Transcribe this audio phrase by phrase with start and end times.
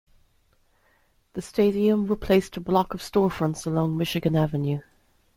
[1.33, 4.79] The stadium replaced a block of storefronts along Michigan Avenue.